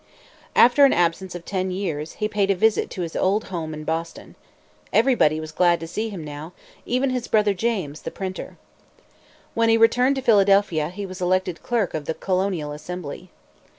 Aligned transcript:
After 0.55 0.83
an 0.83 0.93
absence 0.93 1.35
of 1.35 1.45
ten 1.45 1.69
years, 1.69 2.13
he 2.13 2.27
paid 2.27 2.49
a 2.49 2.55
visit 2.55 2.89
to 2.89 3.03
his 3.03 3.15
old 3.15 3.49
home 3.53 3.71
in 3.71 3.83
Boston. 3.83 4.33
Everybody 4.91 5.39
was 5.39 5.51
glad 5.51 5.79
to 5.79 5.85
see 5.85 6.09
him 6.09 6.23
now, 6.23 6.53
even 6.87 7.11
his 7.11 7.27
brother 7.27 7.53
James, 7.53 8.01
the 8.01 8.09
printer. 8.09 8.57
When 9.53 9.69
he 9.69 9.77
returned 9.77 10.15
to 10.15 10.23
Philadelphia, 10.23 10.89
he 10.89 11.05
was 11.05 11.21
elected 11.21 11.61
clerk 11.61 11.93
of 11.93 12.05
the 12.05 12.15
colonial 12.15 12.71
assembly. 12.71 13.29